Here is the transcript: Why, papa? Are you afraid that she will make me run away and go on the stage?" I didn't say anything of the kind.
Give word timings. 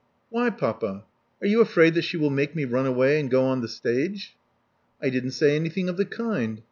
Why, 0.31 0.49
papa? 0.49 1.03
Are 1.41 1.45
you 1.47 1.61
afraid 1.61 1.93
that 1.93 2.01
she 2.01 2.17
will 2.17 2.31
make 2.31 2.55
me 2.55 2.65
run 2.65 2.87
away 2.87 3.19
and 3.19 3.29
go 3.29 3.43
on 3.45 3.61
the 3.61 3.67
stage?" 3.67 4.35
I 4.99 5.11
didn't 5.11 5.29
say 5.33 5.55
anything 5.55 5.89
of 5.89 5.97
the 5.97 6.05
kind. 6.05 6.59